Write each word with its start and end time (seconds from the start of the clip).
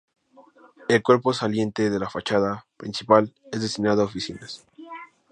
El 0.89 1.03
cuerpo 1.03 1.31
saliente 1.31 1.91
de 1.91 1.99
la 1.99 2.09
fachada 2.09 2.65
principal 2.75 3.35
es 3.51 3.61
destinado 3.61 4.01
a 4.01 4.05
oficinas. 4.05 4.65